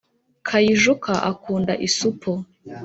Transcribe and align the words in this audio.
.kayijuka 0.47 1.11
akunda 1.31 1.73
isupu 1.87 2.31